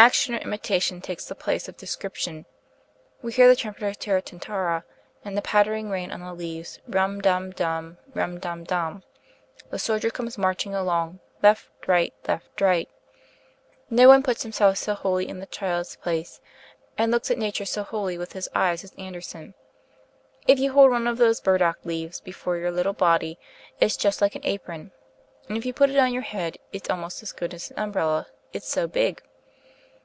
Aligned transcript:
Action, 0.00 0.34
or 0.34 0.38
imitation, 0.38 1.02
takes 1.02 1.26
the 1.26 1.34
place 1.34 1.68
of 1.68 1.76
description. 1.76 2.46
We 3.20 3.32
hear 3.34 3.48
the 3.48 3.54
trumpeter's 3.54 3.98
taratantara 3.98 4.84
and 5.26 5.36
"the 5.36 5.42
pattering 5.42 5.90
rain 5.90 6.10
on 6.10 6.20
the 6.20 6.32
leaves, 6.32 6.78
rum 6.88 7.20
dum 7.20 7.50
dum, 7.50 7.98
rum 8.14 8.40
dum 8.40 8.64
dum," 8.64 9.02
The 9.68 9.78
soldier 9.78 10.08
"comes 10.08 10.38
marching 10.38 10.74
along, 10.74 11.20
left, 11.42 11.68
right, 11.86 12.14
left, 12.26 12.58
right." 12.62 12.88
No 13.90 14.08
one 14.08 14.22
puts 14.22 14.42
himself 14.42 14.78
so 14.78 14.94
wholly 14.94 15.28
in 15.28 15.38
the 15.38 15.44
child's 15.44 15.96
place 15.96 16.40
and 16.96 17.12
looks 17.12 17.30
at 17.30 17.36
nature 17.36 17.66
so 17.66 17.82
wholly 17.82 18.16
with 18.16 18.32
his 18.32 18.48
eyes 18.54 18.82
as 18.82 18.94
Andersen. 18.96 19.52
"If 20.46 20.58
you 20.58 20.72
hold 20.72 20.92
one 20.92 21.06
of 21.06 21.18
those 21.18 21.42
burdock 21.42 21.76
leaves 21.84 22.20
before 22.22 22.56
your 22.56 22.70
little 22.70 22.94
body 22.94 23.38
it's 23.80 23.98
just 23.98 24.22
like 24.22 24.34
an 24.34 24.46
apron, 24.46 24.92
and 25.46 25.58
if 25.58 25.66
you 25.66 25.74
put 25.74 25.90
it 25.90 25.98
on 25.98 26.14
your 26.14 26.22
head 26.22 26.56
it's 26.72 26.88
almost 26.88 27.22
as 27.22 27.32
good 27.32 27.52
as 27.52 27.70
an 27.70 27.78
umbrella, 27.78 28.28
it's 28.54 28.66
so 28.66 28.86
big." 28.86 29.22